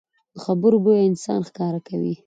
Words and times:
د 0.33 0.35
خبرو 0.45 0.77
بویه 0.83 1.07
انسان 1.09 1.39
ښکاره 1.49 1.79
کوي 1.87 2.13